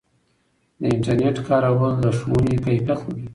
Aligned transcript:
د 0.79 0.81
انټرنیټ 0.93 1.37
کارول 1.47 1.93
د 2.03 2.05
ښوونې 2.17 2.55
کیفیت 2.65 2.85
لوړوي. 3.03 3.25